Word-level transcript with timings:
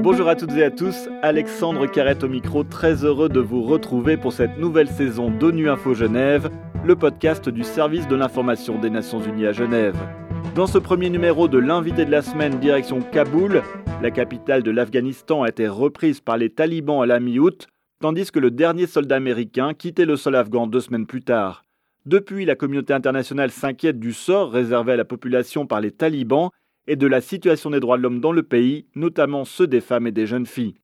Bonjour 0.00 0.28
à 0.28 0.36
toutes 0.36 0.52
et 0.52 0.62
à 0.62 0.70
tous, 0.70 1.08
Alexandre 1.22 1.86
Carrette 1.86 2.24
au 2.24 2.28
micro, 2.28 2.62
très 2.62 3.04
heureux 3.04 3.28
de 3.28 3.40
vous 3.40 3.62
retrouver 3.62 4.16
pour 4.16 4.32
cette 4.32 4.58
nouvelle 4.58 4.88
saison 4.88 5.30
d'ONU 5.30 5.70
Info 5.70 5.94
Genève, 5.94 6.50
le 6.84 6.94
podcast 6.94 7.48
du 7.48 7.64
service 7.64 8.06
de 8.06 8.14
l'information 8.14 8.78
des 8.78 8.90
Nations 8.90 9.20
Unies 9.20 9.46
à 9.46 9.52
Genève. 9.52 9.96
Dans 10.54 10.66
ce 10.66 10.78
premier 10.78 11.10
numéro 11.10 11.48
de 11.48 11.58
l'invité 11.58 12.04
de 12.04 12.10
la 12.10 12.22
semaine 12.22 12.60
direction 12.60 13.00
Kaboul, 13.00 13.62
la 14.02 14.10
capitale 14.10 14.62
de 14.62 14.70
l'Afghanistan 14.70 15.42
a 15.42 15.48
été 15.48 15.66
reprise 15.66 16.20
par 16.20 16.36
les 16.36 16.50
talibans 16.50 17.02
à 17.02 17.06
la 17.06 17.18
mi-août, 17.18 17.66
tandis 18.00 18.30
que 18.30 18.38
le 18.38 18.50
dernier 18.50 18.86
soldat 18.86 19.16
américain 19.16 19.72
quittait 19.72 20.04
le 20.04 20.16
sol 20.16 20.36
afghan 20.36 20.66
deux 20.66 20.80
semaines 20.80 21.06
plus 21.06 21.22
tard. 21.22 21.64
Depuis, 22.06 22.44
la 22.44 22.54
communauté 22.54 22.92
internationale 22.92 23.50
s'inquiète 23.50 23.98
du 23.98 24.12
sort 24.12 24.52
réservé 24.52 24.92
à 24.92 24.96
la 24.96 25.06
population 25.06 25.66
par 25.66 25.80
les 25.80 25.90
talibans 25.90 26.50
et 26.86 26.96
de 26.96 27.06
la 27.06 27.20
situation 27.20 27.70
des 27.70 27.80
droits 27.80 27.96
de 27.96 28.02
l'homme 28.02 28.20
dans 28.20 28.32
le 28.32 28.42
pays, 28.42 28.86
notamment 28.94 29.44
ceux 29.44 29.66
des 29.66 29.80
femmes 29.80 30.06
et 30.06 30.12
des 30.12 30.26
jeunes 30.26 30.46
filles. 30.46 30.74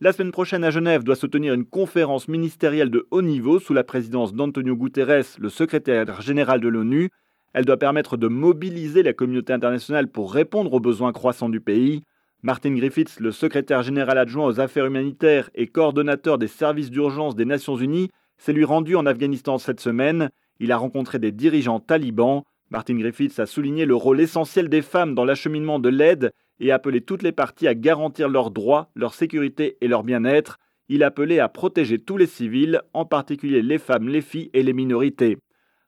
La 0.00 0.12
semaine 0.12 0.30
prochaine 0.30 0.62
à 0.62 0.70
Genève 0.70 1.02
doit 1.02 1.16
se 1.16 1.26
tenir 1.26 1.54
une 1.54 1.64
conférence 1.64 2.28
ministérielle 2.28 2.90
de 2.90 3.08
haut 3.10 3.22
niveau 3.22 3.58
sous 3.58 3.74
la 3.74 3.82
présidence 3.82 4.32
d'Antonio 4.32 4.76
Guterres, 4.76 5.24
le 5.40 5.48
secrétaire 5.48 6.20
général 6.20 6.60
de 6.60 6.68
l'ONU. 6.68 7.10
Elle 7.52 7.64
doit 7.64 7.78
permettre 7.78 8.16
de 8.16 8.28
mobiliser 8.28 9.02
la 9.02 9.12
communauté 9.12 9.52
internationale 9.52 10.06
pour 10.06 10.32
répondre 10.32 10.72
aux 10.72 10.80
besoins 10.80 11.12
croissants 11.12 11.48
du 11.48 11.60
pays. 11.60 12.02
Martin 12.42 12.76
Griffiths, 12.76 13.18
le 13.18 13.32
secrétaire 13.32 13.82
général 13.82 14.18
adjoint 14.18 14.46
aux 14.46 14.60
affaires 14.60 14.86
humanitaires 14.86 15.50
et 15.56 15.66
coordonnateur 15.66 16.38
des 16.38 16.46
services 16.46 16.90
d'urgence 16.90 17.34
des 17.34 17.44
Nations 17.44 17.76
Unies, 17.76 18.10
s'est 18.36 18.52
lui 18.52 18.64
rendu 18.64 18.94
en 18.94 19.06
Afghanistan 19.06 19.58
cette 19.58 19.80
semaine. 19.80 20.30
Il 20.60 20.70
a 20.70 20.76
rencontré 20.76 21.18
des 21.18 21.32
dirigeants 21.32 21.80
talibans. 21.80 22.44
Martin 22.70 22.96
Griffiths 22.98 23.38
a 23.38 23.46
souligné 23.46 23.86
le 23.86 23.94
rôle 23.94 24.20
essentiel 24.20 24.68
des 24.68 24.82
femmes 24.82 25.14
dans 25.14 25.24
l'acheminement 25.24 25.78
de 25.78 25.88
l'aide 25.88 26.32
et 26.60 26.72
appelé 26.72 27.00
toutes 27.00 27.22
les 27.22 27.32
parties 27.32 27.68
à 27.68 27.74
garantir 27.74 28.28
leurs 28.28 28.50
droits, 28.50 28.90
leur 28.94 29.14
sécurité 29.14 29.76
et 29.80 29.88
leur 29.88 30.02
bien-être. 30.02 30.58
Il 30.88 31.02
appelait 31.02 31.38
à 31.38 31.48
protéger 31.48 31.98
tous 31.98 32.16
les 32.16 32.26
civils, 32.26 32.82
en 32.92 33.04
particulier 33.04 33.62
les 33.62 33.78
femmes, 33.78 34.08
les 34.08 34.22
filles 34.22 34.50
et 34.52 34.62
les 34.62 34.72
minorités. 34.72 35.38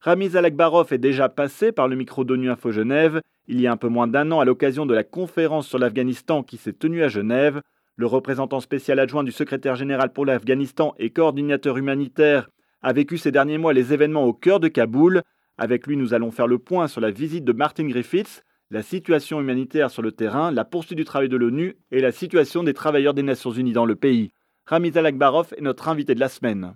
Ramiz 0.01 0.37
Alakbarov 0.37 0.93
est 0.93 0.99
déjà 0.99 1.29
passé 1.29 1.73
par 1.73 1.89
le 1.89 1.97
micro 1.97 2.25
d'ONU 2.25 2.51
Info 2.51 2.73
Genève 2.73 3.21
il 3.53 3.61
y 3.61 3.67
a 3.67 3.73
un 3.73 3.77
peu 3.77 3.89
moins 3.89 4.07
d'un 4.07 4.31
an 4.31 4.39
à 4.39 4.45
l'occasion 4.45 4.87
de 4.87 4.95
la 4.95 5.03
conférence 5.03 5.67
sur 5.67 5.81
l'Afghanistan 5.81 6.45
qui 6.45 6.57
s'est 6.57 6.73
tenue 6.73 7.03
à 7.03 7.09
Genève. 7.09 7.63
Le 7.97 8.07
représentant 8.07 8.61
spécial 8.61 9.01
adjoint 9.01 9.25
du 9.25 9.33
secrétaire 9.33 9.75
général 9.75 10.13
pour 10.13 10.25
l'Afghanistan 10.25 10.95
et 11.01 11.11
coordinateur 11.11 11.77
humanitaire 11.77 12.49
a 12.81 12.93
vécu 12.93 13.19
ces 13.19 13.33
derniers 13.33 13.59
mois 13.59 13.73
les 13.73 13.93
événements 13.93 14.25
au 14.25 14.33
cœur 14.33 14.61
de 14.61 14.69
Kaboul. 14.69 15.23
Avec 15.63 15.87
lui, 15.87 15.99
nous 15.99 16.15
allons 16.15 16.31
faire 16.31 16.47
le 16.47 16.57
point 16.57 16.89
sur 16.89 17.03
la 17.03 17.11
visite 17.11 17.45
de 17.45 17.53
Martin 17.53 17.87
Griffiths, 17.87 18.47
la 18.71 18.81
situation 18.81 19.43
humanitaire 19.43 19.91
sur 19.91 20.01
le 20.01 20.11
terrain, 20.11 20.51
la 20.51 20.65
poursuite 20.65 20.97
du 20.97 21.05
travail 21.05 21.29
de 21.29 21.37
l'ONU 21.37 21.77
et 21.91 22.01
la 22.01 22.13
situation 22.13 22.63
des 22.63 22.73
travailleurs 22.73 23.13
des 23.13 23.23
Nations 23.23 23.51
Unies 23.51 23.75
dans 23.75 23.85
le 23.85 23.95
pays. 23.95 24.33
Ramiz 24.65 24.97
Alakbarov 24.97 25.53
est 25.55 25.61
notre 25.61 25.89
invité 25.89 26.15
de 26.15 26.21
la 26.21 26.31
semaine. 26.31 26.73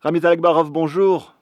Ramiz 0.00 0.26
Alakbarov, 0.26 0.70
bonjour. 0.70 1.34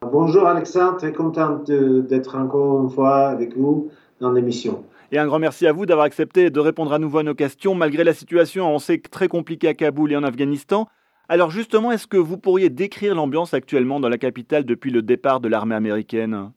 Bonjour 0.00 0.46
Alexandre, 0.46 0.96
très 0.96 1.12
content 1.12 1.62
d'être 1.66 2.38
encore 2.38 2.84
une 2.84 2.90
fois 2.90 3.26
avec 3.26 3.54
vous 3.58 3.90
dans 4.20 4.32
l'émission. 4.32 4.86
Et 5.10 5.18
un 5.18 5.26
grand 5.26 5.38
merci 5.38 5.66
à 5.66 5.72
vous 5.72 5.84
d'avoir 5.84 6.06
accepté 6.06 6.48
de 6.48 6.60
répondre 6.60 6.94
à 6.94 6.98
nouveau 6.98 7.18
à 7.18 7.24
nos 7.24 7.34
questions, 7.34 7.74
malgré 7.74 8.04
la 8.04 8.14
situation, 8.14 8.74
on 8.74 8.78
sait, 8.78 9.02
très 9.02 9.28
compliquée 9.28 9.68
à 9.68 9.74
Kaboul 9.74 10.12
et 10.12 10.16
en 10.16 10.22
Afghanistan. 10.22 10.88
Alors 11.28 11.50
justement, 11.50 11.92
est-ce 11.92 12.06
que 12.06 12.16
vous 12.16 12.36
pourriez 12.36 12.68
décrire 12.68 13.14
l'ambiance 13.14 13.54
actuellement 13.54 14.00
dans 14.00 14.08
la 14.08 14.18
capitale 14.18 14.64
depuis 14.64 14.90
le 14.90 15.02
départ 15.02 15.40
de 15.40 15.48
l'armée 15.48 15.74
américaine? 15.74 16.50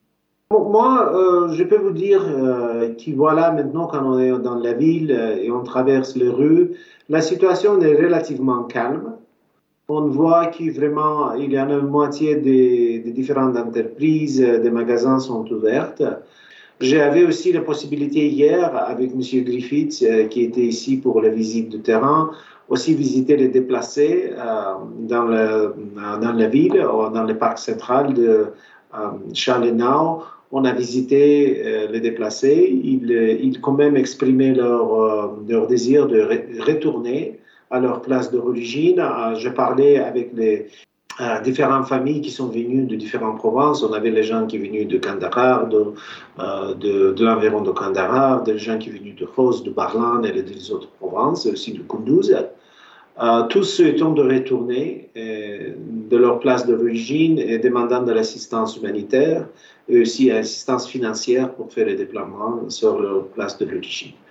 Moi, 0.50 1.12
euh, 1.12 1.52
je 1.52 1.64
peux 1.64 1.78
vous 1.78 1.90
dire 1.90 2.22
euh, 2.24 2.94
que 2.94 3.10
voilà, 3.16 3.50
maintenant 3.50 3.88
quand 3.88 4.04
on 4.04 4.18
est 4.20 4.30
dans 4.38 4.54
la 4.54 4.74
ville 4.74 5.10
euh, 5.10 5.42
et 5.42 5.50
on 5.50 5.64
traverse 5.64 6.14
les 6.14 6.28
rues, 6.28 6.70
la 7.08 7.20
situation 7.20 7.80
est 7.80 7.96
relativement 7.96 8.62
calme. 8.62 9.16
On 9.88 10.02
voit 10.06 10.46
qu'il 10.46 10.72
vraiment, 10.72 11.34
il 11.34 11.50
y 11.52 11.56
a 11.56 11.64
une 11.64 11.86
moitié 11.86 12.36
des, 12.36 13.00
différentes 13.10 13.56
entreprises, 13.56 14.40
des 14.40 14.70
magasins 14.70 15.18
sont 15.18 15.44
ouvertes. 15.52 16.02
J'avais 16.80 17.24
aussi 17.24 17.52
la 17.52 17.60
possibilité 17.60 18.28
hier 18.28 18.76
avec 18.76 19.12
M. 19.12 19.44
Griffiths, 19.44 20.04
qui 20.30 20.42
était 20.42 20.66
ici 20.66 20.96
pour 20.96 21.22
la 21.22 21.28
visite 21.28 21.70
de 21.70 21.78
terrain, 21.78 22.30
aussi 22.68 22.94
visiter 22.94 23.36
les 23.36 23.48
déplacés 23.48 24.30
euh, 24.32 24.74
dans, 25.00 25.24
le, 25.24 25.74
dans 26.20 26.32
la 26.32 26.48
ville, 26.48 26.80
dans 27.14 27.24
le 27.24 27.36
parc 27.38 27.58
central 27.58 28.14
de 28.14 28.46
euh, 28.94 29.10
On 30.52 30.64
a 30.64 30.72
visité 30.72 31.62
euh, 31.64 31.88
les 31.90 32.00
déplacés. 32.00 32.68
Ils, 32.70 33.10
ils 33.42 33.60
quand 33.60 33.72
même 33.72 33.96
exprimaient 33.96 34.54
leur, 34.54 35.02
euh, 35.02 35.44
leur 35.48 35.66
désir 35.66 36.06
de 36.06 36.20
retourner 36.60 37.40
à 37.70 37.80
leur 37.80 38.00
place 38.00 38.30
d'origine. 38.30 39.02
Je 39.36 39.48
parlais 39.48 39.98
avec 39.98 40.30
les, 40.34 40.68
différentes 41.42 41.86
familles 41.86 42.20
qui 42.20 42.30
sont 42.30 42.48
venues 42.48 42.84
de 42.84 42.94
différentes 42.94 43.38
provinces. 43.38 43.82
On 43.82 43.92
avait 43.92 44.10
les 44.10 44.22
gens 44.22 44.46
qui 44.46 44.58
venaient 44.58 44.84
de 44.84 44.98
Kandahar, 44.98 45.66
de, 45.68 45.94
euh, 46.38 46.74
de, 46.74 47.12
de 47.12 47.24
l'environ 47.24 47.62
de 47.62 47.70
Kandahar, 47.70 48.42
des 48.42 48.58
gens 48.58 48.78
qui 48.78 48.90
venaient 48.90 49.16
de 49.18 49.24
Khost, 49.24 49.64
de 49.64 49.70
Barlan 49.70 50.22
et 50.24 50.42
des 50.42 50.70
autres 50.72 50.90
provinces, 51.00 51.46
aussi 51.46 51.72
de 51.72 51.82
Kunduz. 51.82 52.34
Euh, 53.18 53.44
tous 53.44 53.64
souhaitant 53.64 54.12
de 54.12 54.22
retourner 54.22 55.08
euh, 55.16 55.72
de 56.10 56.16
leur 56.18 56.38
place 56.38 56.66
d'origine 56.66 57.38
et 57.38 57.56
demandant 57.58 58.02
de 58.02 58.12
l'assistance 58.12 58.76
humanitaire 58.76 59.46
et 59.88 60.02
aussi 60.02 60.28
l'assistance 60.28 60.86
financière 60.86 61.54
pour 61.54 61.72
faire 61.72 61.86
les 61.86 61.94
déploiements 61.94 62.68
sur 62.68 63.00
leur 63.00 63.28
place 63.28 63.56
d'origine. 63.56 64.12
Euh, 64.12 64.25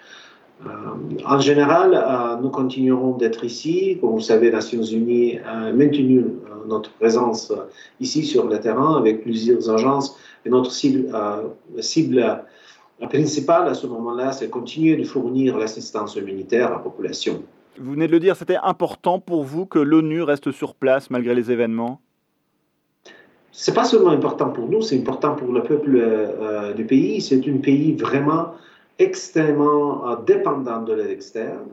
en 1.26 1.40
général, 1.40 1.94
euh, 1.94 2.42
nous 2.42 2.50
continuerons 2.50 3.18
d'être 3.18 3.44
ici. 3.44 3.98
Comme 4.00 4.12
vous 4.12 4.20
savez, 4.20 4.48
les 4.48 4.54
Nations 4.54 4.84
Unies 4.84 5.40
a 5.40 5.72
maintenu 5.72 6.20
euh, 6.20 6.68
notre 6.68 6.92
présence 6.94 7.52
ici 8.00 8.24
sur 8.24 8.48
le 8.48 8.60
terrain 8.60 8.98
avec 8.98 9.24
plusieurs 9.24 9.70
agences. 9.70 10.18
Et 10.46 10.50
notre 10.50 10.72
cible, 10.72 11.12
cible 11.80 12.44
principale 13.10 13.68
à 13.68 13.74
ce 13.74 13.88
moment-là, 13.88 14.32
c'est 14.32 14.50
continuer 14.50 14.96
de 14.96 15.04
fournir 15.04 15.58
l'assistance 15.58 16.16
humanitaire 16.16 16.68
à 16.68 16.72
la 16.72 16.80
population. 16.80 17.44
Vous 17.78 17.92
venez 17.92 18.08
de 18.08 18.12
le 18.12 18.20
dire, 18.20 18.36
c'était 18.36 18.58
important 18.64 19.20
pour 19.20 19.44
vous 19.44 19.66
que 19.66 19.80
l'ONU 19.80 20.22
reste 20.22 20.52
sur 20.52 20.76
place 20.76 21.10
malgré 21.10 21.36
les 21.36 21.52
événements? 21.52 22.00
C'est 23.52 23.74
pas 23.74 23.86
seulement 23.86 24.12
important 24.12 24.50
pour 24.50 24.68
nous, 24.68 24.82
c'est 24.82 24.98
important 24.98 25.36
pour 25.36 25.52
le 25.52 25.64
peuple 25.64 25.96
euh, 25.96 26.74
du 26.74 26.86
pays. 26.86 27.22
C'est 27.22 27.46
un 27.48 27.58
pays 27.58 27.94
vraiment 27.94 28.52
extrêmement 29.00 30.10
euh, 30.10 30.16
dépendant 30.26 30.82
de 30.82 30.94
l'aide 30.94 31.10
externe. 31.10 31.68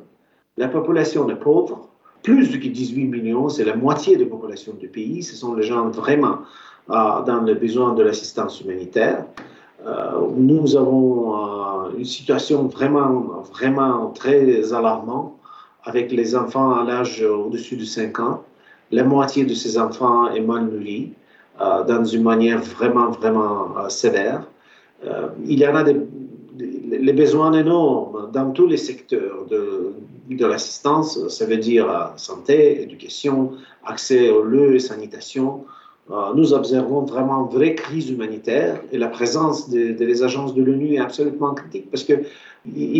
La 0.56 0.68
population 0.68 1.28
est 1.30 1.36
pauvre, 1.36 1.88
plus 2.22 2.50
de 2.50 2.56
18 2.56 3.06
millions, 3.06 3.48
c'est 3.48 3.64
la 3.64 3.76
moitié 3.76 4.16
de 4.16 4.24
la 4.24 4.30
population 4.30 4.74
du 4.74 4.88
pays. 4.88 5.22
Ce 5.22 5.34
sont 5.34 5.54
les 5.54 5.62
gens 5.62 5.88
vraiment 5.88 6.38
euh, 6.90 7.22
dans 7.22 7.42
le 7.44 7.54
besoin 7.54 7.94
de 7.94 8.02
l'assistance 8.02 8.60
humanitaire. 8.60 9.24
Euh, 9.86 10.28
nous 10.36 10.76
avons 10.76 11.90
une 11.98 12.04
situation 12.04 12.68
vraiment, 12.68 13.42
vraiment 13.52 14.10
très 14.10 14.72
alarmante 14.72 15.34
avec 15.84 16.12
les 16.12 16.36
enfants 16.36 16.74
à 16.74 16.84
l'âge 16.84 17.22
au-dessus 17.22 17.76
de 17.76 17.84
5 17.84 18.20
ans. 18.20 18.44
La 18.92 19.02
moitié 19.02 19.44
de 19.44 19.54
ces 19.54 19.78
enfants 19.78 20.30
est 20.30 20.40
mal 20.40 20.66
nourrie 20.66 21.12
dans 21.58 22.04
une 22.04 22.22
manière 22.22 22.60
vraiment, 22.60 23.10
vraiment 23.10 23.88
sévère. 23.88 24.46
il 25.44 25.58
y 25.58 25.66
en 25.66 25.74
a 25.74 25.82
des, 25.82 25.96
les 27.00 27.12
besoins 27.12 27.52
énormes 27.52 28.30
dans 28.32 28.50
tous 28.50 28.66
les 28.66 28.76
secteurs 28.76 29.46
de, 29.50 29.94
de 30.30 30.46
l'assistance, 30.46 31.28
ça 31.28 31.46
veut 31.46 31.56
dire 31.56 32.12
santé, 32.16 32.82
éducation, 32.82 33.52
accès 33.84 34.30
aux 34.30 34.44
lieux, 34.44 34.78
sanitation. 34.78 35.64
Euh, 36.10 36.34
nous 36.34 36.52
observons 36.52 37.02
vraiment 37.02 37.46
une 37.46 37.56
vraie 37.56 37.74
crise 37.74 38.10
humanitaire 38.10 38.80
et 38.90 38.98
la 38.98 39.08
présence 39.08 39.70
des 39.70 39.94
de, 39.94 40.24
agences 40.24 40.54
de 40.54 40.62
l'ONU 40.62 40.94
est 40.94 40.98
absolument 40.98 41.54
critique 41.54 41.90
parce 41.90 42.02
qu'il 42.02 42.26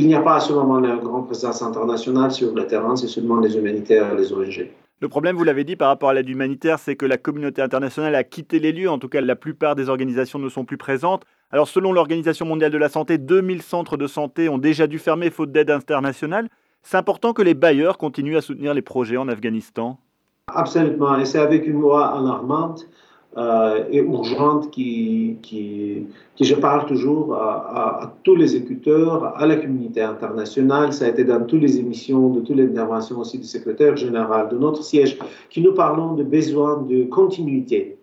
n'y 0.06 0.14
a 0.14 0.20
pas 0.20 0.36
à 0.36 0.40
ce 0.40 0.52
moment-là 0.52 0.94
une 0.94 1.00
grande 1.00 1.26
présence 1.26 1.62
internationale 1.62 2.30
sur 2.30 2.54
le 2.54 2.66
terrain, 2.66 2.94
c'est 2.94 3.08
seulement 3.08 3.40
les 3.40 3.56
humanitaires 3.56 4.12
et 4.12 4.16
les 4.16 4.32
ONG. 4.32 4.68
Le 5.00 5.08
problème, 5.08 5.34
vous 5.34 5.42
l'avez 5.42 5.64
dit, 5.64 5.74
par 5.74 5.88
rapport 5.88 6.10
à 6.10 6.14
l'aide 6.14 6.28
humanitaire, 6.28 6.78
c'est 6.78 6.94
que 6.94 7.04
la 7.04 7.18
communauté 7.18 7.60
internationale 7.60 8.14
a 8.14 8.22
quitté 8.22 8.60
les 8.60 8.70
lieux. 8.70 8.88
En 8.88 9.00
tout 9.00 9.08
cas, 9.08 9.20
la 9.20 9.34
plupart 9.34 9.74
des 9.74 9.88
organisations 9.88 10.38
ne 10.38 10.48
sont 10.48 10.64
plus 10.64 10.76
présentes. 10.76 11.24
Alors, 11.54 11.68
selon 11.68 11.92
l'Organisation 11.92 12.46
mondiale 12.46 12.72
de 12.72 12.78
la 12.78 12.88
santé, 12.88 13.18
2000 13.18 13.60
centres 13.60 13.98
de 13.98 14.06
santé 14.06 14.48
ont 14.48 14.56
déjà 14.56 14.86
dû 14.86 14.98
fermer 14.98 15.28
faute 15.28 15.52
d'aide 15.52 15.70
internationale. 15.70 16.48
C'est 16.82 16.96
important 16.96 17.34
que 17.34 17.42
les 17.42 17.52
bailleurs 17.52 17.98
continuent 17.98 18.38
à 18.38 18.40
soutenir 18.40 18.72
les 18.72 18.80
projets 18.80 19.18
en 19.18 19.28
Afghanistan. 19.28 19.98
Absolument, 20.46 21.18
et 21.18 21.26
c'est 21.26 21.38
avec 21.38 21.66
une 21.66 21.78
voix 21.78 22.06
alarmante 22.06 22.88
euh, 23.36 23.84
et 23.90 23.98
urgente 23.98 24.70
qui, 24.70 25.36
qui, 25.42 26.06
je 26.40 26.54
parle 26.54 26.86
toujours 26.86 27.34
à, 27.34 28.02
à, 28.02 28.14
tous 28.24 28.34
les 28.34 28.56
écouteurs, 28.56 29.36
à 29.36 29.46
la 29.46 29.56
communauté 29.56 30.00
internationale. 30.00 30.94
Ça 30.94 31.04
a 31.04 31.08
été 31.08 31.22
dans 31.22 31.44
toutes 31.44 31.60
les 31.60 31.78
émissions, 31.78 32.30
de 32.30 32.40
toutes 32.40 32.56
les 32.56 32.66
interventions 32.66 33.18
aussi 33.18 33.38
du 33.38 33.46
secrétaire 33.46 33.96
général 33.98 34.48
de 34.48 34.56
notre 34.56 34.82
siège, 34.82 35.18
qui 35.50 35.60
nous 35.60 35.74
parlons 35.74 36.14
de 36.14 36.24
besoin 36.24 36.78
de 36.78 37.04
continuité 37.04 37.98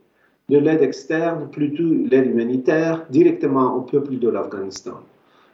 de 0.49 0.57
l'aide 0.57 0.81
externe, 0.81 1.47
plutôt 1.51 1.83
l'aide 2.09 2.27
humanitaire, 2.27 3.05
directement 3.09 3.75
au 3.75 3.81
peuple 3.81 4.17
de 4.17 4.29
l'Afghanistan. 4.29 4.99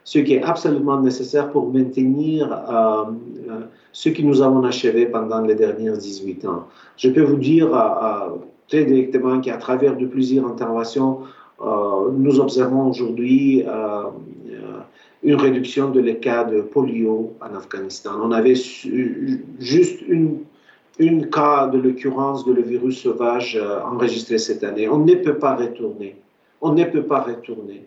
Ce 0.04 0.20
qui 0.20 0.36
est 0.36 0.44
absolument 0.44 1.00
nécessaire 1.02 1.52
pour 1.52 1.72
maintenir 1.72 2.52
euh, 2.52 3.12
euh, 3.50 3.62
ce 3.92 4.10
que 4.10 4.22
nous 4.22 4.42
avons 4.42 4.64
achevé 4.64 5.08
pendant 5.08 5.42
les 5.42 5.56
dernières 5.56 5.98
18 5.98 6.46
ans. 6.46 6.68
Je 6.98 7.10
peux 7.10 7.24
vous 7.24 7.38
dire 7.38 7.70
très 8.68 8.86
directement 8.86 9.42
qu'à 9.42 9.58
travers 9.58 9.98
de 9.98 10.06
plusieurs 10.06 10.46
interventions, 10.46 11.20
nous 11.62 12.40
observons 12.40 12.90
aujourd'hui 12.90 13.64
une 15.26 15.36
réduction 15.36 15.90
de 15.90 16.00
les 16.00 16.18
cas 16.18 16.44
de 16.44 16.62
polio 16.62 17.34
en 17.42 17.56
Afghanistan. 17.56 18.12
On 18.22 18.32
avait 18.32 18.56
juste 19.60 20.02
une, 20.08 20.38
une 21.00 21.30
cas 21.30 21.68
de 21.68 21.78
l'occurrence 21.78 22.46
de 22.46 22.54
le 22.54 22.62
virus 22.62 23.02
sauvage 23.02 23.56
euh, 23.56 23.82
enregistré 23.82 24.38
cette 24.38 24.64
année. 24.64 24.88
On 24.88 25.00
ne 25.00 25.16
peut 25.16 25.38
pas 25.38 25.56
retourner. 25.56 26.16
On 26.62 26.74
ne 26.74 26.84
peut 26.86 27.04
pas 27.04 27.22
retourner. 27.22 27.86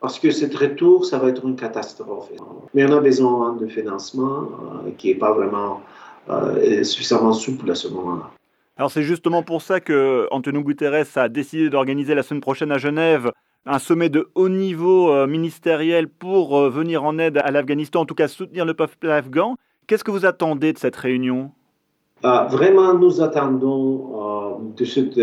Parce 0.00 0.18
que 0.18 0.30
ce 0.30 0.44
retour, 0.56 1.04
ça 1.04 1.18
va 1.18 1.28
être 1.28 1.44
une 1.44 1.56
catastrophe. 1.56 2.30
Mais 2.74 2.84
on 2.84 2.96
a 2.96 3.00
besoin 3.00 3.54
de 3.54 3.66
financement 3.66 4.42
euh, 4.42 4.90
qui 4.96 5.08
n'est 5.08 5.18
pas 5.18 5.32
vraiment 5.32 5.82
euh, 6.28 6.84
suffisamment 6.84 7.32
souple 7.32 7.70
à 7.70 7.74
ce 7.74 7.88
moment-là. 7.88 8.30
Alors 8.76 8.90
c'est 8.90 9.02
justement 9.02 9.42
pour 9.42 9.62
ça 9.62 9.80
que 9.80 10.28
Antonio 10.30 10.60
Guterres 10.60 11.06
a 11.16 11.28
décidé 11.30 11.70
d'organiser 11.70 12.14
la 12.14 12.22
semaine 12.22 12.42
prochaine 12.42 12.70
à 12.72 12.78
Genève 12.78 13.32
un 13.64 13.78
sommet 13.78 14.10
de 14.10 14.28
haut 14.34 14.50
niveau 14.50 15.26
ministériel 15.26 16.08
pour 16.08 16.60
venir 16.68 17.02
en 17.02 17.18
aide 17.18 17.38
à 17.38 17.50
l'Afghanistan, 17.50 18.02
en 18.02 18.04
tout 18.04 18.14
cas 18.14 18.28
soutenir 18.28 18.64
le 18.64 18.74
peuple 18.74 19.10
afghan. 19.10 19.56
Qu'est-ce 19.86 20.04
que 20.04 20.10
vous 20.10 20.26
attendez 20.26 20.72
de 20.74 20.78
cette 20.78 20.94
réunion? 20.94 21.50
Vraiment, 22.22 22.94
nous 22.94 23.20
attendons 23.20 24.72
de 24.76 24.84
cette 24.84 25.20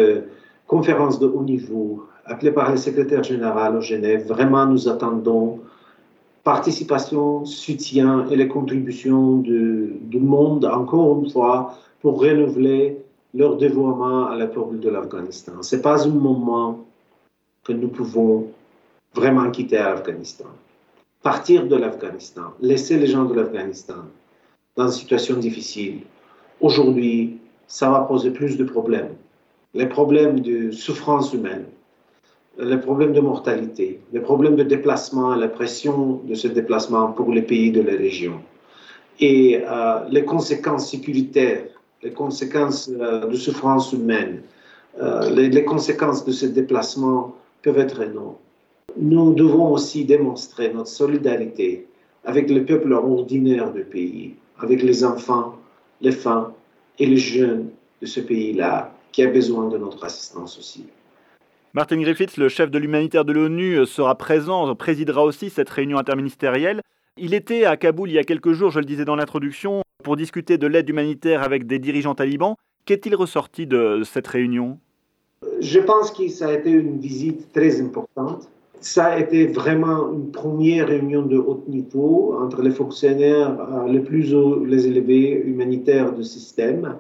conférence 0.68 1.20
de 1.20 1.28
haut 1.28 1.44
niveau 1.44 2.06
appelée 2.26 2.52
par 2.52 2.72
le 2.72 2.78
secrétaire 2.78 3.24
général 3.24 3.76
au 3.76 3.82
Genève. 3.82 4.28
Vraiment, 4.28 4.66
nous 4.66 4.88
attendons 4.88 5.60
participation, 6.44 7.46
soutien 7.46 8.28
et 8.30 8.36
les 8.36 8.48
contributions 8.48 9.38
du, 9.38 9.96
du 10.02 10.20
monde, 10.20 10.66
encore 10.66 11.20
une 11.20 11.30
fois, 11.30 11.78
pour 12.02 12.22
renouveler 12.22 12.98
leur 13.34 13.58
dévouement 13.58 14.28
à 14.28 14.36
la 14.36 14.48
peuple 14.48 14.80
de 14.80 14.90
l'Afghanistan. 14.90 15.54
Ce 15.62 15.76
n'est 15.76 15.82
pas 15.82 16.06
un 16.06 16.12
moment 16.12 16.86
que 17.64 17.74
nous 17.74 17.88
pouvons 17.88 18.48
vraiment 19.14 19.50
quitter 19.52 19.78
l'Afghanistan. 19.78 20.50
Partir 21.22 21.66
de 21.66 21.76
l'Afghanistan, 21.76 22.54
laisser 22.62 22.98
les 22.98 23.08
gens 23.08 23.24
de 23.24 23.34
l'Afghanistan 23.34 24.04
dans 24.76 24.88
une 24.88 24.92
situation 24.92 25.38
difficile. 25.38 26.02
Aujourd'hui, 26.64 27.40
ça 27.68 27.90
va 27.90 28.00
poser 28.00 28.32
plus 28.32 28.56
de 28.56 28.64
problèmes. 28.64 29.10
Les 29.74 29.86
problèmes 29.86 30.40
de 30.40 30.72
souffrance 30.72 31.34
humaine, 31.34 31.66
les 32.58 32.78
problèmes 32.78 33.12
de 33.12 33.20
mortalité, 33.20 34.00
les 34.14 34.22
problèmes 34.22 34.56
de 34.56 34.64
déplacement, 34.64 35.36
la 35.36 35.50
pression 35.50 36.22
de 36.24 36.36
ce 36.36 36.48
déplacement 36.48 37.12
pour 37.12 37.34
les 37.34 37.42
pays 37.42 37.70
de 37.70 37.82
la 37.82 37.98
région 37.98 38.40
et 39.20 39.62
euh, 39.68 40.06
les 40.10 40.24
conséquences 40.24 40.90
sécuritaires, 40.90 41.66
les 42.02 42.14
conséquences 42.14 42.90
euh, 42.90 43.28
de 43.28 43.36
souffrance 43.36 43.92
humaine, 43.92 44.42
euh, 45.02 45.30
les, 45.32 45.50
les, 45.50 45.66
conséquences 45.66 46.24
de 46.24 46.32
ce 46.32 46.46
déplacement 46.46 47.36
peuvent 47.62 47.80
être 47.80 48.02
énormes. 48.02 48.36
Nous 48.96 49.34
devons 49.34 49.74
aussi 49.74 50.06
démontrer 50.06 50.72
notre 50.74 50.88
solidarité 50.88 51.88
avec 52.24 52.50
le 52.50 52.64
peuple 52.64 52.94
ordinaire 52.94 53.74
du 53.74 53.84
pays, 53.84 54.36
avec 54.60 54.82
les 54.82 55.04
enfants, 55.04 55.56
les 56.04 56.12
femmes 56.12 56.54
et 57.00 57.08
les 57.08 57.18
jeunes 57.18 57.70
de 58.02 58.06
ce 58.06 58.20
pays-là 58.20 58.94
qui 59.12 59.24
a 59.24 59.28
besoin 59.28 59.70
de 59.70 59.78
notre 59.78 60.04
assistance 60.04 60.60
aussi. 60.60 60.86
Martin 61.74 62.00
Griffiths, 62.00 62.38
le 62.38 62.50
chef 62.50 62.70
de 62.70 62.78
l'humanitaire 62.78 63.26
de 63.26 63.34
l'ONU, 63.34 63.86
sera 63.88 64.16
présent, 64.16 64.76
présidera 64.76 65.24
aussi 65.24 65.50
cette 65.50 65.70
réunion 65.70 65.98
interministérielle. 65.98 66.82
Il 67.18 67.34
était 67.34 67.66
à 67.66 67.78
Kaboul 67.78 68.10
il 68.10 68.14
y 68.14 68.20
a 68.20 68.24
quelques 68.24 68.52
jours, 68.52 68.70
je 68.70 68.80
le 68.80 68.86
disais 68.86 69.06
dans 69.06 69.16
l'introduction, 69.16 69.82
pour 70.04 70.16
discuter 70.16 70.58
de 70.58 70.68
l'aide 70.68 70.90
humanitaire 70.90 71.42
avec 71.42 71.66
des 71.66 71.80
dirigeants 71.80 72.16
talibans. 72.16 72.56
Qu'est-il 72.86 73.16
ressorti 73.16 73.66
de 73.66 74.02
cette 74.04 74.28
réunion? 74.28 74.78
Je 75.62 75.80
pense 75.80 76.12
que 76.12 76.28
ça 76.28 76.50
a 76.50 76.54
été 76.54 76.70
une 76.70 77.00
visite 77.00 77.52
très 77.54 77.82
importante. 77.82 78.50
Ça 78.84 79.06
a 79.06 79.20
été 79.20 79.48
vraiment 79.48 80.12
une 80.12 80.30
première 80.32 80.88
réunion 80.90 81.22
de 81.22 81.38
haut 81.38 81.64
niveau 81.70 82.36
entre 82.38 82.62
les 82.62 82.72
fonctionnaires 82.72 83.58
euh, 83.62 83.88
les 83.88 84.02
plus 84.02 84.34
élevés 84.34 85.42
humanitaires 85.46 86.12
du 86.12 86.26
système, 86.26 86.98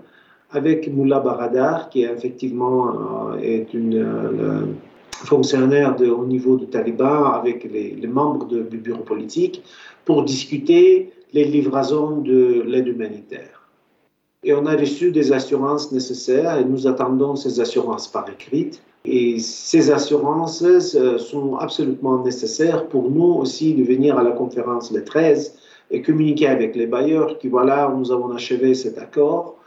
avec 0.51 0.88
Moula 0.88 1.19
Baradar, 1.19 1.89
qui 1.89 2.03
effectivement 2.03 3.33
euh, 3.33 3.38
est 3.41 3.74
une 3.74 3.97
euh, 3.97 4.65
fonctionnaire 5.12 5.97
de 5.97 6.09
haut 6.09 6.25
niveau 6.25 6.56
du 6.56 6.68
Taliban, 6.68 7.25
avec 7.25 7.65
les, 7.65 8.07
membres 8.07 8.47
du 8.47 8.77
bureau 8.77 9.03
politique, 9.03 9.62
pour 10.06 10.24
discuter 10.24 11.12
les 11.33 11.44
livraisons 11.44 12.21
de 12.21 12.63
l'aide 12.65 12.88
humanitaire 12.88 13.63
et 14.45 14.53
on 14.53 14.65
a 14.65 14.75
reçu 14.75 15.12
des 15.12 15.31
assurances 15.31 15.91
nécessaires 15.91 16.57
et 16.57 16.65
nous 16.65 16.88
attendons 16.88 17.36
ces 17.36 17.59
assurances 17.62 18.09
par 18.09 18.29
écrit. 18.29 18.71
Et 19.05 19.39
ces 19.39 19.91
assurances 19.91 20.63
euh, 20.63 21.17
sont 21.17 21.57
absolument 21.57 22.23
nécessaires 22.23 22.88
pour 22.88 23.09
nous 23.11 23.33
aussi 23.33 23.73
de 23.73 23.83
venir 23.83 24.17
à 24.17 24.23
la 24.23 24.31
conférence 24.31 24.91
le 24.91 25.03
13 25.03 25.55
et 25.91 26.01
communiquer 26.01 26.47
avec 26.47 26.75
les 26.75 26.88
bailleurs 26.88 27.38
que 27.38 27.47
voilà, 27.50 27.94
nous 27.95 28.11
avons 28.13 28.31
achevé 28.31 28.73
cet 28.73 28.97
accord 28.97 29.57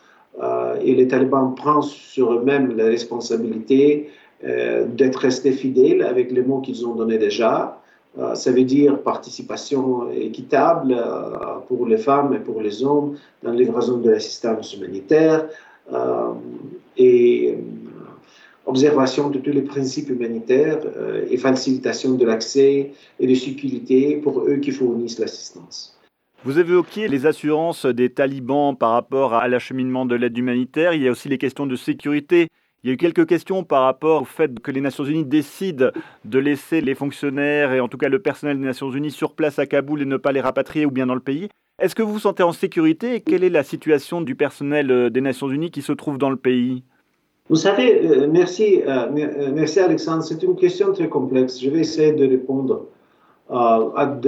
euh, 0.43 0.77
et 0.83 0.95
les 0.95 1.07
talibans 1.07 1.55
prennent 1.55 1.83
sur 1.83 2.33
eux-mêmes 2.33 2.77
la 2.79 2.87
responsabilité 2.87 4.09
euh, 4.45 4.87
d'être 4.87 5.17
restés 5.17 5.53
fidèles 5.53 6.03
avec 6.03 6.33
les 6.33 6.43
mots 6.43 6.61
qu'ils 6.61 6.87
ont 6.87 6.95
donnés 6.95 7.19
déjà. 7.19 7.81
Ça 8.33 8.51
veut 8.51 8.65
dire 8.65 9.03
participation 9.03 10.11
équitable 10.11 10.97
pour 11.69 11.87
les 11.87 11.99
femmes 11.99 12.33
et 12.33 12.39
pour 12.39 12.63
les 12.63 12.83
hommes 12.83 13.19
dans 13.43 13.51
livraison 13.51 13.99
de 13.99 14.09
l'assistance 14.09 14.75
humanitaire 14.75 15.51
et 16.97 17.59
observation 18.67 19.31
de 19.31 19.39
tous 19.39 19.53
les 19.53 19.63
principes 19.63 20.11
humanitaires 20.11 20.81
et 21.31 21.37
facilitation 21.37 22.15
de 22.15 22.25
l'accès 22.25 22.93
et 23.19 23.27
de 23.27 23.35
sécurité 23.35 24.17
pour 24.17 24.41
eux 24.41 24.57
qui 24.57 24.73
fournissent 24.73 25.19
l'assistance. 25.19 25.99
Vous 26.45 26.59
évoquiez 26.59 27.09
les 27.09 27.27
assurances 27.27 27.87
des 27.87 28.11
talibans 28.11 28.77
par 28.77 28.91
rapport 28.91 29.35
à 29.35 29.49
l'acheminement 29.49 30.05
de 30.05 30.15
l'aide 30.15 30.37
humanitaire. 30.37 30.93
Il 30.95 31.03
y 31.03 31.09
a 31.09 31.11
aussi 31.11 31.29
les 31.29 31.39
questions 31.39 31.67
de 31.67 31.77
sécurité 31.77 32.49
il 32.87 32.91
y 32.91 32.93
a 32.93 32.95
eu 32.95 32.99
quelques 32.99 33.27
questions 33.27 33.65
par 33.65 33.83
rapport 33.83 34.23
au 34.23 34.25
fait 34.25 34.61
que 34.61 34.71
les 34.71 34.81
Nations 34.81 35.03
Unies 35.03 35.25
décident 35.25 35.91
de 36.25 36.39
laisser 36.39 36.81
les 36.81 36.95
fonctionnaires 36.95 37.73
et 37.73 37.81
en 37.81 37.89
tout 37.89 37.99
cas 37.99 38.09
le 38.09 38.21
personnel 38.21 38.61
des 38.61 38.65
Nations 38.65 38.93
Unies 38.93 39.11
sur 39.11 39.35
place 39.35 39.59
à 39.59 39.67
Kaboul 39.67 40.03
et 40.03 40.05
ne 40.05 40.17
pas 40.17 40.31
les 40.31 40.41
rapatrier 40.41 40.87
ou 40.87 40.93
bien 40.93 41.05
dans 41.05 41.17
le 41.17 41.21
pays. 41.21 41.49
Est-ce 41.81 41.97
que 41.97 42.03
vous 42.05 42.13
vous 42.13 42.21
sentez 42.21 42.45
en 42.45 42.53
sécurité 42.53 43.17
et 43.17 43.21
quelle 43.23 43.43
est 43.43 43.51
la 43.51 43.65
situation 43.65 44.21
du 44.21 44.37
personnel 44.37 44.93
euh, 44.93 45.11
des 45.11 45.21
Nations 45.21 45.51
Unies 45.51 45.73
qui 45.73 45.83
se 45.83 45.91
trouve 45.91 46.17
dans 46.17 46.31
le 46.31 46.37
pays? 46.37 46.85
Vous 47.49 47.57
savez, 47.57 48.05
euh, 48.05 48.29
merci, 48.31 48.83
euh, 48.87 49.09
merci 49.55 49.79
Alexandre, 49.79 50.23
c'est 50.25 50.43
une 50.43 50.57
question 50.57 50.93
très 50.93 51.09
complexe. 51.09 51.61
Je 51.61 51.71
vais 51.71 51.81
essayer 51.81 52.13
de 52.13 52.27
répondre 52.27 52.87
à 53.49 54.19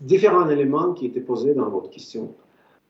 différents 0.00 0.48
éléments 0.48 0.92
qui 0.92 1.06
étaient 1.06 1.20
posés 1.20 1.52
dans 1.54 1.68
votre 1.68 1.90
question. 1.90 2.32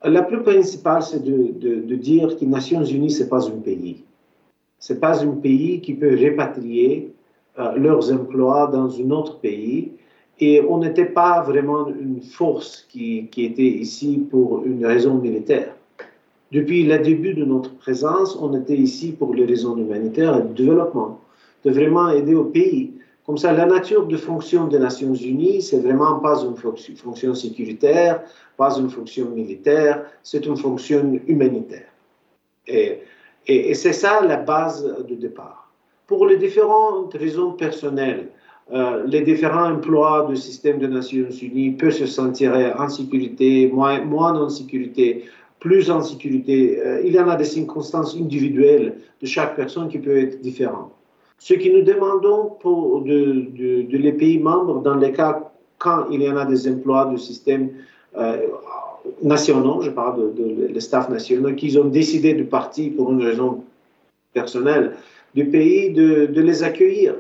La 0.05 0.23
plus 0.23 0.43
principale, 0.43 1.03
c'est 1.03 1.25
de, 1.25 1.95
dire 1.95 2.37
que 2.37 2.41
les 2.43 2.47
Nations 2.47 2.85
Unies, 2.85 3.11
ce 3.11 3.23
n'est 3.23 3.29
pas 3.29 3.49
un 3.49 3.59
pays. 3.59 4.05
Ce 4.79 4.93
n'est 4.93 4.99
pas 4.99 5.25
un 5.25 5.31
pays 5.31 5.81
qui 5.81 5.95
peut 5.95 6.15
répatrier 6.15 7.15
euh, 7.59 7.73
leurs 7.77 8.13
emplois 8.13 8.67
dans 8.67 9.01
un 9.01 9.11
autre 9.11 9.41
pays. 9.41 9.93
Et 10.39 10.61
on 10.61 10.79
n'était 10.79 11.07
pas 11.07 11.41
vraiment 11.41 11.89
une 11.89 12.21
force 12.21 12.87
qui, 12.91 13.31
était 13.39 13.63
ici 13.63 14.27
pour 14.31 14.65
une 14.67 14.85
raison 14.85 15.15
militaire. 15.15 15.75
Depuis 16.53 16.85
le 16.85 16.99
début 16.99 17.35
de 17.35 17.45
notre 17.45 17.75
présence, 17.77 18.37
on 18.41 18.55
était 18.55 18.77
ici 18.77 19.13
pour 19.13 19.35
les 19.35 19.45
raisons 19.45 19.77
humanitaires 19.77 20.37
et 20.39 20.43
de 20.43 20.53
développement, 20.53 21.21
de 21.65 21.71
vraiment 21.71 22.09
aider 22.11 22.35
au 22.35 22.45
pays. 22.45 22.93
Comme 23.27 23.37
ça, 23.37 23.53
la 23.53 23.67
nature 23.67 24.07
de 24.07 24.17
fonction 24.17 24.69
des 24.69 24.79
Nations 24.79 25.15
Unies, 25.15 25.61
c'est 25.61 25.81
vraiment 25.81 26.21
pas 26.21 26.45
une 26.45 26.55
fonction 26.57 27.35
sécuritaire, 27.35 28.23
pas 28.57 28.79
une 28.79 28.89
fonction 28.89 29.29
militaire, 29.31 30.05
c'est 30.23 30.47
une 30.47 30.57
fonction 30.57 31.21
humanitaire. 31.27 31.89
Et 32.69 33.75
c'est 33.75 33.93
ça 33.93 34.25
la 34.25 34.37
base 34.37 34.85
de 35.09 35.15
départ. 35.17 35.69
Pour 36.07 36.27
les 36.27 36.37
différentes 36.37 37.15
raisons 37.15 37.53
personnelles, 37.53 38.29
euh, 38.73 39.05
les 39.07 39.23
différents 39.23 39.73
emplois 39.73 40.27
du 40.29 40.37
système 40.37 40.79
des 40.79 40.89
Nations 40.89 41.31
Unies 41.43 41.73
peuvent 41.73 41.93
se 41.93 42.07
sentir 42.07 42.53
en 42.79 42.89
sécurité, 42.89 43.69
moins 43.73 44.35
en 44.35 44.49
sécurité, 44.49 45.25
plus 45.61 45.91
en 45.91 46.03
sécurité. 46.03 46.81
Euh, 46.85 47.03
il 47.05 47.15
y 47.15 47.21
en 47.21 47.29
a 47.29 47.37
des 47.37 47.45
circonstances 47.45 48.15
individuelles 48.17 48.95
de 49.21 49.27
chaque 49.27 49.57
personne 49.57 49.89
qui 49.89 49.99
peuvent 49.99 50.17
être 50.17 50.41
différentes. 50.41 50.93
Ce 51.39 51.55
que 51.55 51.69
nous 51.69 51.83
demandons 51.83 52.57
pour 52.61 53.03
de, 53.03 53.47
de, 53.53 53.97
les 53.97 54.13
pays 54.13 54.39
membres, 54.39 54.81
dans 54.81 54.97
les 54.97 55.13
cas 55.13 55.51
quand 55.79 56.07
il 56.11 56.23
y 56.23 56.31
en 56.31 56.37
a 56.37 56.47
des 56.47 56.69
emplois 56.69 57.07
du 57.07 57.19
système 57.19 57.71
euh, 58.17 58.39
nationaux, 59.23 59.83
je 59.83 59.91
parle 59.91 60.35
de, 60.35 60.73
de, 60.73 60.81
staff 60.81 61.09
nationaux, 61.09 61.55
qui 61.55 61.77
ont 61.79 61.85
décidé 61.85 62.33
de 62.35 62.43
partir 62.43 62.93
pour 62.97 63.13
une 63.13 63.23
raison 63.23 63.65
personnelle 64.33 64.93
du 65.35 65.45
pays 65.47 65.93
de, 65.93 66.41
les 66.41 66.63
accueillir. 66.63 67.15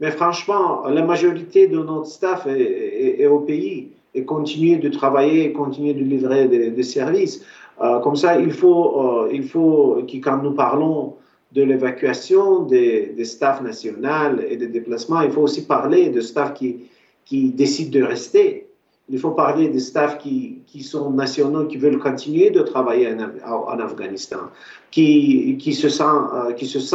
Mais 0.00 0.10
franchement, 0.10 0.86
la 0.88 1.02
majorité 1.02 1.68
de 1.68 1.78
notre 1.78 2.06
staff 2.06 2.46
est, 2.46 3.26
au 3.26 3.40
pays 3.40 3.90
et 4.14 4.24
continue 4.24 4.78
de 4.78 4.88
travailler 4.88 5.44
et 5.46 5.52
continue 5.52 5.94
de 5.94 6.02
livrer 6.02 6.48
des, 6.48 6.82
services. 6.82 7.44
Euh, 7.80 8.00
comme 8.00 8.16
ça, 8.16 8.40
il 8.40 8.52
faut, 8.52 9.00
euh, 9.00 9.30
il 9.32 9.44
faut 9.44 10.02
que 10.10 10.16
quand 10.16 10.42
nous 10.42 10.52
parlons 10.52 11.14
de 11.52 11.62
l'évacuation 11.62 12.62
des, 12.62 13.06
des 13.16 13.24
staffs 13.24 13.62
nationaux 13.62 14.40
et 14.48 14.56
des 14.56 14.68
déplacements, 14.68 15.22
il 15.22 15.30
faut 15.30 15.42
aussi 15.42 15.66
parler 15.66 16.10
de 16.10 16.20
staff 16.20 16.54
qui, 16.54 16.88
qui 17.24 17.50
décident 17.50 17.98
de 17.98 18.04
rester. 18.04 18.67
Il 19.10 19.18
faut 19.18 19.30
parler 19.30 19.68
des 19.68 19.80
staffs 19.80 20.18
qui, 20.18 20.62
sont 20.82 21.10
nationaux, 21.10 21.64
qui 21.66 21.78
veulent 21.78 21.98
continuer 21.98 22.50
de 22.50 22.60
travailler 22.60 23.08
en, 23.46 23.78
Afghanistan, 23.78 24.36
euh, 24.36 25.52
qui 25.56 25.72
se 25.74 25.88
sent 25.88 26.94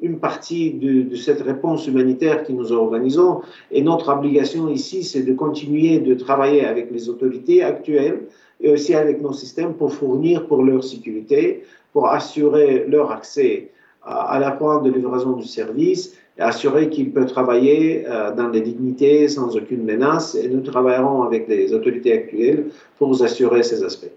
une 0.00 0.18
partie 0.18 0.70
de, 0.72 1.14
cette 1.16 1.42
réponse 1.42 1.86
humanitaire 1.86 2.44
que 2.44 2.52
nous 2.52 2.72
organisons. 2.72 3.42
Et 3.70 3.82
notre 3.82 4.08
obligation 4.10 4.68
ici, 4.68 5.04
c'est 5.04 5.22
de 5.22 5.34
continuer 5.34 5.98
de 5.98 6.14
travailler 6.14 6.64
avec 6.64 6.90
les 6.90 7.08
autorités 7.08 7.62
actuelles 7.62 8.22
et 8.60 8.72
aussi 8.72 8.94
avec 8.94 9.20
nos 9.20 9.32
systèmes 9.32 9.74
pour 9.74 9.92
fournir 9.92 10.46
pour 10.46 10.62
leur 10.62 10.82
sécurité, 10.82 11.64
pour 11.92 12.08
assurer 12.08 12.86
leur 12.88 13.10
accès 13.12 13.70
à 14.02 14.38
la 14.38 14.52
pointe 14.52 14.84
de 14.84 14.90
livraison 14.90 15.32
du 15.32 15.46
service 15.46 16.16
assurer 16.38 16.88
qu'ils 16.88 17.12
peuvent 17.12 17.30
travailler 17.30 18.04
euh, 18.06 18.32
dans 18.32 18.48
les 18.48 18.60
dignités 18.60 19.28
sans 19.28 19.56
aucune 19.56 19.84
menace. 19.84 20.34
Et 20.34 20.48
nous 20.48 20.60
travaillerons 20.60 21.22
avec 21.22 21.48
les 21.48 21.72
autorités 21.72 22.12
actuelles 22.12 22.66
pour 22.98 23.08
vous 23.08 23.22
assurer 23.22 23.62
ces 23.62 23.84
aspects. 23.84 24.10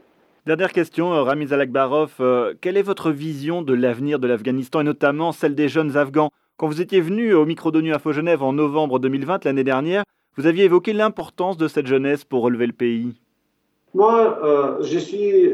Dernière 0.46 0.72
question, 0.72 1.14
euh, 1.14 1.24
Ramiz 1.24 1.54
Alakbarov. 1.54 2.14
Euh, 2.20 2.54
quelle 2.60 2.78
est 2.78 2.84
votre 2.84 3.12
vision 3.12 3.62
de 3.62 3.74
l'avenir 3.74 4.20
de 4.20 4.28
l'Afghanistan 4.28 4.82
et 4.82 4.84
notamment 4.84 5.32
celle 5.32 5.56
des 5.56 5.70
jeunes 5.70 5.96
Afghans? 5.98 6.32
Quand 6.58 6.68
vous 6.68 6.82
étiez 6.82 7.02
venu 7.02 7.34
au 7.34 7.46
micro 7.46 7.72
d'ONU 7.72 7.94
Info 7.94 8.12
Genève 8.12 8.44
en 8.44 8.54
novembre 8.54 9.00
2020, 9.00 9.46
l'année 9.46 9.64
dernière, 9.64 10.04
vous 10.38 10.46
aviez 10.46 10.66
évoqué 10.66 10.94
l'importance 10.94 11.58
de 11.58 11.68
cette 11.68 11.88
jeunesse 11.88 12.24
pour 12.24 12.44
relever 12.44 12.68
le 12.68 12.74
pays. 12.74 13.20
Moi, 13.94 14.40
je 14.82 14.98
suis 14.98 15.52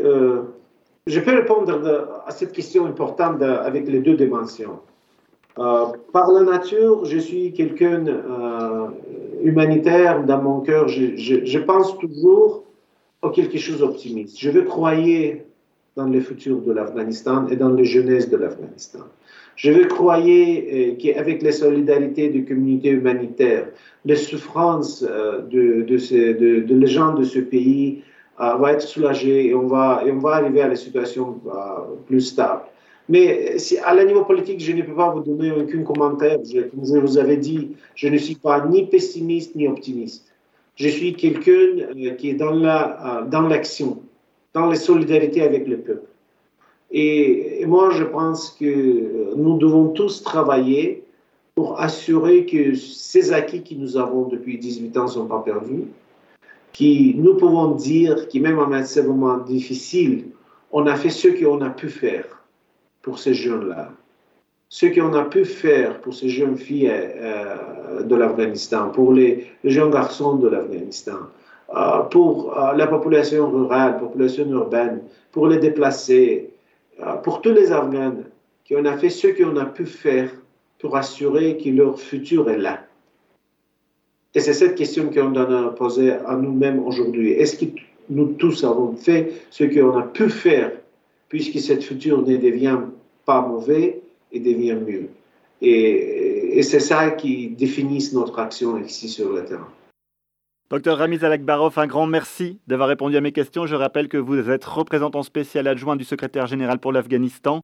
je 1.07 1.19
peux 1.19 1.31
répondre 1.31 2.07
à 2.25 2.31
cette 2.31 2.51
question 2.51 2.85
importante 2.85 3.41
avec 3.41 3.87
les 3.87 3.99
deux 3.99 4.15
dimensions. 4.15 4.79
Euh, 5.57 5.87
par 6.13 6.31
la 6.31 6.43
nature, 6.43 7.05
je 7.05 7.17
suis 7.17 7.51
quelqu'un 7.53 8.05
euh, 8.07 8.87
humanitaire 9.43 10.23
dans 10.23 10.41
mon 10.41 10.61
cœur. 10.61 10.87
Je, 10.87 11.59
pense 11.59 11.97
toujours 11.97 12.63
à 13.21 13.29
quelque 13.29 13.57
chose 13.57 13.79
d'optimiste. 13.79 14.39
Je 14.39 14.51
veux 14.51 14.63
croire 14.63 14.95
dans 15.95 16.05
le 16.05 16.21
futur 16.21 16.61
de 16.61 16.71
l'Afghanistan 16.71 17.47
et 17.47 17.55
dans 17.55 17.69
la 17.69 17.83
jeunesse 17.83 18.29
de 18.29 18.37
l'Afghanistan. 18.37 18.99
Je 19.55 19.71
veux 19.71 19.85
croire 19.85 20.21
euh, 20.25 20.95
qu'avec 20.97 21.41
les 21.41 21.51
solidarités 21.51 22.29
des 22.29 22.45
communautés 22.45 22.91
humanitaires, 22.91 23.67
les 24.05 24.15
souffrances 24.15 25.01
de, 25.01 25.85
les 25.89 26.87
gens 26.87 27.15
de 27.15 27.23
ce 27.23 27.39
pays, 27.39 28.03
va 28.37 28.71
être 28.71 28.81
soulagé 28.81 29.47
et 29.47 29.53
on 29.53 29.67
va, 29.67 30.01
et 30.05 30.11
on 30.13 30.19
va 30.19 30.35
arriver 30.35 30.61
à 30.61 30.69
la 30.69 30.77
situation 30.77 31.41
plus 32.07 32.21
stable. 32.21 32.61
Mais 33.09 33.57
à 33.83 33.95
la 33.95 34.05
niveau 34.05 34.23
politique, 34.23 34.59
je 34.59 34.71
ne 34.71 34.83
peux 34.83 34.93
pas 34.93 35.09
vous 35.09 35.21
donner 35.21 35.51
aucun 35.51 35.81
commentaire. 35.81 36.37
Je, 36.45 36.61
comme 36.61 36.85
je 36.85 36.99
vous 36.99 37.17
avais 37.17 37.37
dit, 37.37 37.71
je 37.95 38.07
ne 38.07 38.17
suis 38.17 38.35
pas 38.35 38.65
ni 38.67 38.85
pessimiste 38.85 39.55
ni 39.55 39.67
optimiste. 39.67 40.31
Je 40.75 40.87
suis 40.87 41.13
quelqu'un 41.13 41.51
euh, 41.51 42.11
qui 42.11 42.29
est 42.29 42.35
dans 42.35 42.51
la 42.51 43.27
dans 43.29 43.41
l'action, 43.41 44.03
dans 44.53 44.67
la 44.67 44.75
solidarité 44.75 45.41
avec 45.41 45.67
le 45.67 45.77
peuple. 45.77 46.07
Et, 46.91 47.65
moi, 47.65 47.89
je 47.91 48.03
pense 48.03 48.51
que 48.51 49.35
nous 49.35 49.57
devons 49.57 49.89
tous 49.89 50.23
travailler 50.23 51.03
pour 51.55 51.79
assurer 51.79 52.45
que 52.45 52.75
ces 52.75 53.33
acquis 53.33 53.63
que 53.63 53.73
nous 53.73 53.97
avons 53.97 54.27
depuis 54.27 54.57
18 54.57 54.97
ans 54.97 55.03
ne 55.03 55.07
sont 55.07 55.25
pas 55.25 55.39
perdus 55.39 55.83
qui 56.73 57.15
nous 57.17 57.35
pouvons 57.35 57.71
dire 57.71 58.29
que 58.29 58.37
même 58.37 58.59
en 58.59 58.83
ces 58.83 59.03
moments 59.03 59.39
difficiles, 59.39 60.27
on 60.71 60.85
a 60.85 60.95
fait 60.95 61.09
ce 61.09 61.27
qu'on 61.27 61.61
a 61.61 61.69
pu 61.71 61.89
faire 61.89 62.38
pour 63.01 63.19
ces 63.19 63.33
jeunes-là. 63.33 63.91
Ce 64.69 64.85
qu'on 64.85 65.13
a 65.13 65.23
pu 65.23 65.45
faire 65.45 65.99
pour 66.01 66.13
ces 66.13 66.29
jeunes 66.29 66.57
filles 66.57 66.91
euh, 66.91 68.03
de 68.03 68.15
l'Afghanistan, 68.15 68.89
pour 68.89 69.13
les, 69.13 69.47
jeunes 69.63 69.89
garçons 69.89 70.35
de 70.35 70.47
l'Afghanistan, 70.47 71.21
euh, 71.75 71.99
pour 72.11 72.55
euh, 72.57 72.73
la 72.75 72.85
population 72.85 73.49
rurale, 73.49 73.97
population 73.97 74.47
urbaine, 74.49 75.01
pour 75.31 75.47
les 75.47 75.57
déplacés, 75.57 76.51
pour 77.23 77.41
tous 77.41 77.53
les 77.53 77.71
Afghans, 77.71 78.17
qu'on 78.67 78.85
a 78.85 78.97
fait 78.97 79.09
ce 79.09 79.27
qu'on 79.27 79.55
a 79.57 79.65
pu 79.65 79.85
faire 79.85 80.29
pour 80.79 80.95
assurer 80.97 81.57
que 81.57 81.69
leur 81.69 81.99
futur 81.99 82.49
est 82.49 82.57
là. 82.57 82.79
Et 84.35 84.39
c'est 84.41 84.53
cette 84.53 84.75
question 84.75 85.09
qu'on 85.09 85.31
doit 85.31 85.73
poser 85.75 86.11
à 86.11 86.35
nous-mêmes 86.35 86.85
aujourd'hui. 86.85 87.31
Est-ce 87.31 87.57
que 87.57 87.71
nous 88.09 88.33
tous 88.33 88.63
avons 88.63 88.95
fait 88.95 89.31
ce 89.49 89.63
qu'on 89.63 89.97
a 89.97 90.03
pu 90.03 90.29
faire 90.29 90.71
puisque 91.29 91.59
cette 91.59 91.83
futur 91.83 92.21
ne 92.23 92.37
devient 92.37 92.79
pas 93.25 93.41
mauvais 93.41 94.01
et 94.31 94.39
devient 94.39 94.75
mieux 94.75 95.09
Et, 95.61 96.61
c'est 96.63 96.79
ça 96.79 97.11
qui 97.11 97.49
définit 97.49 98.09
notre 98.13 98.39
action 98.39 98.77
ici 98.79 99.07
sur 99.07 99.31
le 99.31 99.45
terrain. 99.45 99.69
Docteur 100.69 100.97
Ramiz 100.97 101.23
Alakbarov, 101.23 101.79
un 101.79 101.87
grand 101.87 102.05
merci 102.05 102.59
d'avoir 102.67 102.89
répondu 102.89 103.15
à 103.17 103.21
mes 103.21 103.31
questions. 103.31 103.65
Je 103.65 103.75
rappelle 103.75 104.07
que 104.07 104.17
vous 104.17 104.49
êtes 104.49 104.65
représentant 104.65 105.23
spécial 105.23 105.67
adjoint 105.67 105.95
du 105.95 106.03
secrétaire 106.03 106.47
général 106.47 106.79
pour 106.79 106.91
l'Afghanistan. 106.91 107.61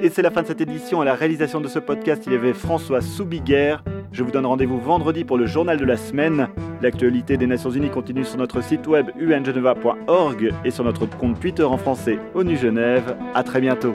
Et 0.00 0.10
c'est 0.10 0.22
la 0.22 0.30
fin 0.30 0.42
de 0.42 0.46
cette 0.46 0.60
édition. 0.60 1.00
À 1.00 1.04
la 1.04 1.14
réalisation 1.14 1.60
de 1.60 1.68
ce 1.68 1.78
podcast, 1.78 2.24
il 2.26 2.32
y 2.32 2.36
avait 2.36 2.52
François 2.52 3.00
Soubiguerre. 3.00 3.82
Je 4.12 4.22
vous 4.22 4.30
donne 4.30 4.46
rendez-vous 4.46 4.78
vendredi 4.78 5.24
pour 5.24 5.38
le 5.38 5.46
journal 5.46 5.78
de 5.78 5.84
la 5.84 5.96
semaine. 5.96 6.48
L'actualité 6.82 7.36
des 7.36 7.46
Nations 7.46 7.70
Unies 7.70 7.90
continue 7.90 8.24
sur 8.24 8.38
notre 8.38 8.62
site 8.62 8.86
web 8.86 9.10
ungeneva.org 9.20 10.52
et 10.64 10.70
sur 10.70 10.84
notre 10.84 11.06
compte 11.06 11.40
Twitter 11.40 11.64
en 11.64 11.78
français 11.78 12.18
ONU 12.34 12.56
Genève. 12.56 13.16
À 13.34 13.42
très 13.42 13.60
bientôt. 13.60 13.92